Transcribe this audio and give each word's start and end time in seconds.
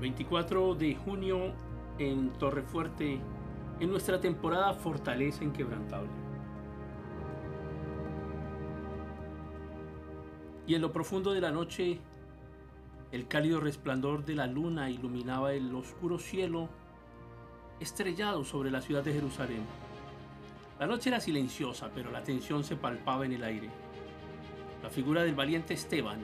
24 0.00 0.74
de 0.74 0.94
junio 0.94 1.52
en 1.98 2.30
Torrefuerte, 2.34 3.18
en 3.80 3.90
nuestra 3.90 4.20
temporada 4.20 4.74
Fortaleza 4.74 5.42
Inquebrantable. 5.42 6.10
Y 10.66 10.74
en 10.74 10.82
lo 10.82 10.92
profundo 10.92 11.32
de 11.32 11.40
la 11.40 11.50
noche, 11.50 11.98
el 13.12 13.28
cálido 13.28 13.60
resplandor 13.60 14.24
de 14.24 14.34
la 14.34 14.46
luna 14.46 14.90
iluminaba 14.90 15.54
el 15.54 15.74
oscuro 15.74 16.18
cielo 16.18 16.68
estrellado 17.80 18.44
sobre 18.44 18.70
la 18.70 18.80
ciudad 18.80 19.02
de 19.02 19.12
Jerusalén. 19.12 19.62
La 20.78 20.86
noche 20.86 21.08
era 21.08 21.20
silenciosa, 21.20 21.90
pero 21.94 22.10
la 22.10 22.22
tensión 22.22 22.64
se 22.64 22.76
palpaba 22.76 23.24
en 23.24 23.32
el 23.32 23.44
aire. 23.44 23.70
La 24.82 24.90
figura 24.90 25.22
del 25.22 25.34
valiente 25.34 25.72
Esteban, 25.72 26.18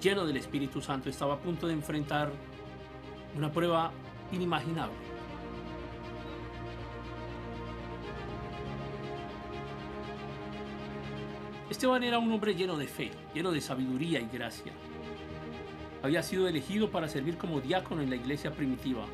lleno 0.00 0.26
del 0.26 0.38
Espíritu 0.38 0.80
Santo, 0.80 1.08
estaba 1.08 1.34
a 1.34 1.38
punto 1.38 1.66
de 1.66 1.74
enfrentar 1.74 2.32
una 3.36 3.52
prueba 3.52 3.92
inimaginable. 4.32 4.96
Esteban 11.68 12.04
era 12.04 12.18
un 12.18 12.32
hombre 12.32 12.54
lleno 12.54 12.78
de 12.78 12.86
fe, 12.86 13.10
lleno 13.34 13.50
de 13.50 13.60
sabiduría 13.60 14.20
y 14.20 14.28
gracia. 14.32 14.72
Había 16.02 16.22
sido 16.22 16.48
elegido 16.48 16.90
para 16.90 17.08
servir 17.08 17.36
como 17.36 17.60
diácono 17.60 18.02
en 18.02 18.10
la 18.10 18.16
iglesia 18.16 18.52
primitiva 18.52 19.04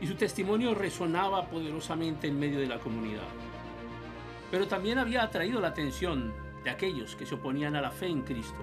y 0.00 0.06
su 0.06 0.16
testimonio 0.16 0.74
resonaba 0.74 1.46
poderosamente 1.46 2.26
en 2.26 2.38
medio 2.38 2.58
de 2.58 2.66
la 2.66 2.80
comunidad. 2.80 3.28
Pero 4.50 4.66
también 4.66 4.98
había 4.98 5.22
atraído 5.22 5.60
la 5.60 5.68
atención 5.68 6.34
de 6.64 6.70
aquellos 6.70 7.14
que 7.16 7.24
se 7.24 7.36
oponían 7.36 7.76
a 7.76 7.80
la 7.80 7.90
fe 7.90 8.08
en 8.08 8.22
Cristo. 8.22 8.60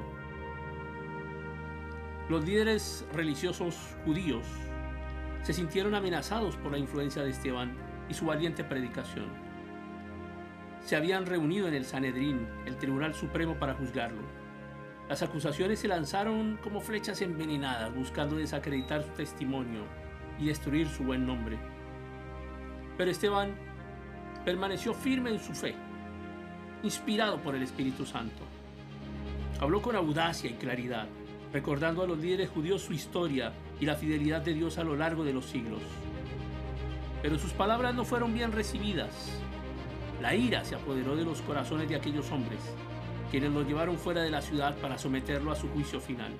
Los 2.27 2.43
líderes 2.43 3.05
religiosos 3.13 3.75
judíos 4.05 4.45
se 5.49 5.53
sintieron 5.53 5.95
amenazados 5.95 6.55
por 6.57 6.71
la 6.71 6.77
influencia 6.77 7.23
de 7.23 7.31
Esteban 7.31 7.75
y 8.07 8.13
su 8.13 8.27
valiente 8.27 8.63
predicación. 8.63 9.25
Se 10.85 10.95
habían 10.95 11.25
reunido 11.25 11.67
en 11.67 11.73
el 11.73 11.85
Sanedrín, 11.85 12.47
el 12.67 12.77
Tribunal 12.77 13.15
Supremo, 13.15 13.55
para 13.55 13.73
juzgarlo. 13.73 14.21
Las 15.09 15.23
acusaciones 15.23 15.79
se 15.79 15.87
lanzaron 15.87 16.59
como 16.61 16.81
flechas 16.81 17.23
envenenadas, 17.23 17.91
buscando 17.95 18.35
desacreditar 18.35 19.01
su 19.01 19.09
testimonio 19.13 19.85
y 20.37 20.45
destruir 20.45 20.87
su 20.87 21.03
buen 21.03 21.25
nombre. 21.25 21.57
Pero 22.95 23.09
Esteban 23.09 23.55
permaneció 24.45 24.93
firme 24.93 25.31
en 25.31 25.39
su 25.39 25.55
fe, 25.55 25.73
inspirado 26.83 27.41
por 27.41 27.55
el 27.55 27.63
Espíritu 27.63 28.05
Santo. 28.05 28.43
Habló 29.59 29.81
con 29.81 29.95
audacia 29.95 30.47
y 30.47 30.53
claridad, 30.53 31.07
recordando 31.51 32.03
a 32.03 32.07
los 32.07 32.17
líderes 32.17 32.49
judíos 32.49 32.81
su 32.81 32.93
historia 32.93 33.53
y 33.79 33.85
la 33.85 33.95
fidelidad 33.95 34.41
de 34.41 34.53
Dios 34.53 34.77
a 34.77 34.83
lo 34.83 34.95
largo 34.95 35.23
de 35.23 35.33
los 35.33 35.45
siglos. 35.45 35.81
Pero 37.21 37.37
sus 37.37 37.51
palabras 37.51 37.95
no 37.95 38.05
fueron 38.05 38.33
bien 38.33 38.51
recibidas. 38.51 39.41
La 40.21 40.35
ira 40.35 40.63
se 40.63 40.75
apoderó 40.75 41.15
de 41.15 41.25
los 41.25 41.41
corazones 41.41 41.89
de 41.89 41.95
aquellos 41.95 42.31
hombres, 42.31 42.59
quienes 43.31 43.51
lo 43.51 43.63
llevaron 43.63 43.97
fuera 43.97 44.21
de 44.21 44.31
la 44.31 44.41
ciudad 44.41 44.75
para 44.77 44.97
someterlo 44.97 45.51
a 45.51 45.55
su 45.55 45.67
juicio 45.69 45.99
final. 45.99 46.33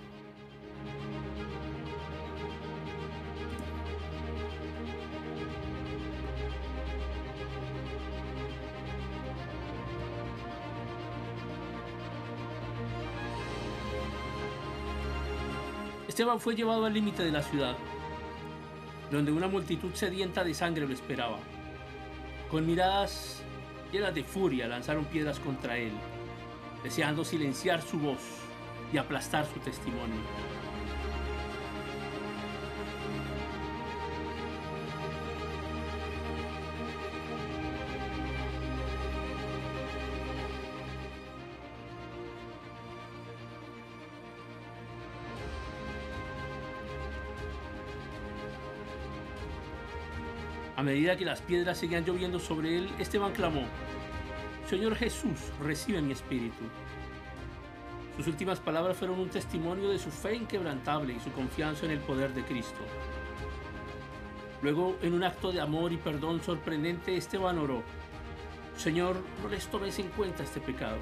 Esteban 16.09 16.39
fue 16.39 16.55
llevado 16.55 16.86
al 16.86 16.93
límite 16.95 17.23
de 17.23 17.31
la 17.31 17.43
ciudad, 17.43 17.77
donde 19.11 19.31
una 19.31 19.47
multitud 19.47 19.93
sedienta 19.93 20.43
de 20.43 20.55
sangre 20.55 20.87
lo 20.87 20.93
esperaba. 20.95 21.37
Con 22.49 22.65
miradas 22.65 23.43
llenas 23.92 24.15
de 24.15 24.23
furia 24.23 24.67
lanzaron 24.67 25.05
piedras 25.05 25.37
contra 25.37 25.77
él, 25.77 25.92
deseando 26.83 27.23
silenciar 27.23 27.83
su 27.83 27.99
voz 27.99 28.21
y 28.92 28.98
aplastar 28.98 29.45
su 29.45 29.59
testimonio. 29.59 30.19
A 50.80 50.82
medida 50.82 51.17
que 51.17 51.26
las 51.26 51.42
piedras 51.42 51.78
seguían 51.78 52.06
lloviendo 52.06 52.40
sobre 52.40 52.78
él, 52.78 52.90
Esteban 53.00 53.34
clamó, 53.34 53.64
Señor 54.70 54.95
Jesús, 54.95 55.38
recibe 55.62 56.02
mi 56.02 56.14
espíritu. 56.14 56.64
Sus 58.16 58.28
últimas 58.28 58.62
palabras 58.62 58.95
fueron 58.95 59.20
un 59.20 59.28
testimonio 59.28 59.90
de 59.90 60.00
su 60.00 60.10
fe 60.10 60.36
inquebrantable 60.36 61.12
y 61.12 61.20
su 61.20 61.34
confianza 61.34 61.86
en 61.86 61.92
el 61.92 62.00
poder 62.00 62.34
de 62.34 62.45
Cristo. 62.45 62.80
Luego, 64.62 64.95
en 65.02 65.16
un 65.16 65.26
acto 65.26 65.52
de 65.52 65.60
amor 65.60 65.92
y 65.92 65.98
perdón 65.98 66.42
sorprendente, 66.42 67.17
Esteban 67.17 67.58
oró, 67.58 67.84
Señor, 68.78 69.17
no 69.44 69.50
les 69.50 69.67
tomes 69.67 70.00
en 70.00 70.08
cuenta 70.08 70.44
este 70.44 70.61
pecado. 70.61 71.00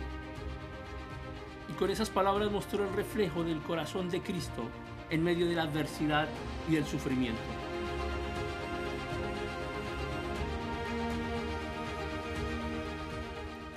Y 1.70 1.74
con 1.74 1.92
esas 1.92 2.10
palabras 2.10 2.50
mostró 2.50 2.84
el 2.84 2.96
reflejo 2.96 3.44
del 3.44 3.62
corazón 3.62 4.10
de 4.10 4.22
Cristo 4.22 4.64
en 5.12 5.24
medio 5.24 5.48
de 5.48 5.54
la 5.54 5.64
adversidad 5.64 6.28
y 6.68 6.74
del 6.74 6.88
sufrimiento. 6.88 7.67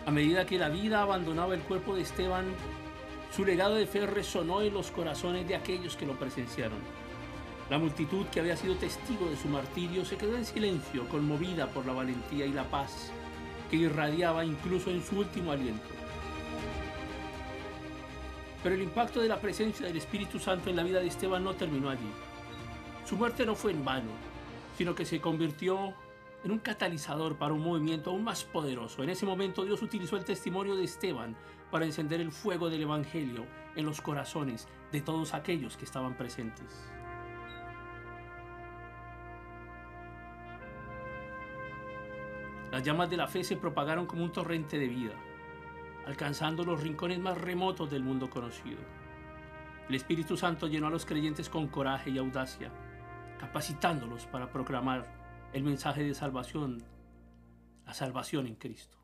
A 0.06 0.11
medida 0.11 0.47
que 0.47 0.59
la 0.59 0.69
vida 0.69 1.03
abandonaba 1.03 1.55
el 1.55 1.61
cuerpo 1.61 1.94
de 1.94 2.03
Esteban, 2.03 2.47
su 3.34 3.44
legado 3.44 3.75
de 3.75 3.87
fe 3.87 4.06
resonó 4.06 4.62
en 4.62 4.75
los 4.75 4.91
corazones 4.91 5.47
de 5.47 5.55
aquellos 5.55 5.97
que 5.97 6.06
lo 6.06 6.19
presenciaron. 6.19 6.78
La 7.69 7.78
multitud 7.78 8.27
que 8.27 8.41
había 8.41 8.56
sido 8.56 8.75
testigo 8.75 9.28
de 9.28 9.37
su 9.37 9.49
martirio 9.49 10.05
se 10.05 10.16
quedó 10.16 10.37
en 10.37 10.44
silencio, 10.44 11.09
conmovida 11.09 11.69
por 11.69 11.87
la 11.87 11.93
valentía 11.93 12.47
y 12.47 12.53
la 12.53 12.65
paz 12.65 13.12
que 13.71 13.77
irradiaba 13.77 14.44
incluso 14.44 14.91
en 14.91 15.05
su 15.05 15.19
último 15.19 15.53
aliento. 15.53 15.88
Pero 18.62 18.75
el 18.75 18.82
impacto 18.82 19.21
de 19.21 19.28
la 19.28 19.41
presencia 19.41 19.87
del 19.87 19.97
Espíritu 19.97 20.38
Santo 20.38 20.69
en 20.69 20.77
la 20.77 20.82
vida 20.82 21.00
de 21.00 21.06
Esteban 21.06 21.44
no 21.44 21.55
terminó 21.55 21.88
allí. 21.88 22.11
Su 23.09 23.17
muerte 23.17 23.47
no 23.47 23.55
fue 23.55 23.71
en 23.71 23.84
vano, 23.84 24.11
sino 24.77 24.94
que 24.94 25.06
se 25.06 25.21
convirtió 25.21 25.94
en 26.44 26.50
un 26.50 26.58
catalizador 26.58 27.36
para 27.36 27.52
un 27.52 27.62
movimiento 27.62 28.10
aún 28.10 28.24
más 28.24 28.44
poderoso. 28.44 29.02
En 29.02 29.10
ese 29.10 29.26
momento 29.26 29.64
Dios 29.64 29.82
utilizó 29.82 30.16
el 30.16 30.24
testimonio 30.24 30.74
de 30.76 30.84
Esteban 30.84 31.36
para 31.70 31.84
encender 31.84 32.20
el 32.20 32.32
fuego 32.32 32.70
del 32.70 32.82
Evangelio 32.82 33.46
en 33.76 33.86
los 33.86 34.00
corazones 34.00 34.66
de 34.90 35.00
todos 35.00 35.34
aquellos 35.34 35.76
que 35.76 35.84
estaban 35.84 36.16
presentes. 36.16 36.90
Las 42.70 42.84
llamas 42.84 43.10
de 43.10 43.16
la 43.16 43.26
fe 43.26 43.42
se 43.42 43.56
propagaron 43.56 44.06
como 44.06 44.22
un 44.22 44.32
torrente 44.32 44.78
de 44.78 44.86
vida, 44.86 45.14
alcanzando 46.06 46.64
los 46.64 46.80
rincones 46.80 47.18
más 47.18 47.36
remotos 47.36 47.90
del 47.90 48.04
mundo 48.04 48.30
conocido. 48.30 48.78
El 49.88 49.96
Espíritu 49.96 50.36
Santo 50.36 50.68
llenó 50.68 50.86
a 50.86 50.90
los 50.90 51.04
creyentes 51.04 51.48
con 51.48 51.66
coraje 51.66 52.10
y 52.10 52.18
audacia, 52.18 52.70
capacitándolos 53.40 54.26
para 54.26 54.52
proclamar 54.52 55.19
el 55.53 55.62
mensaje 55.62 56.05
de 56.05 56.15
salvación, 56.15 56.83
la 57.87 57.94
salvación 57.94 58.47
en 58.47 58.55
Cristo. 58.55 58.99